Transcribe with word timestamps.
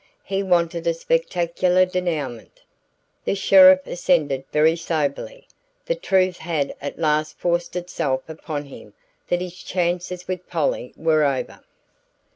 He 0.23 0.41
wanted 0.41 0.87
a 0.87 0.95
spectacular 0.95 1.85
dénouement. 1.85 2.63
The 3.23 3.35
sheriff 3.35 3.85
assented 3.85 4.45
very 4.51 4.75
soberly. 4.75 5.47
The 5.85 5.93
truth 5.93 6.37
had 6.37 6.73
at 6.81 6.97
last 6.97 7.37
forced 7.37 7.75
itself 7.75 8.23
upon 8.27 8.65
him 8.65 8.95
that 9.27 9.41
his 9.41 9.57
chances 9.61 10.27
with 10.27 10.49
Polly 10.49 10.91
were 10.97 11.23
over. 11.23 11.63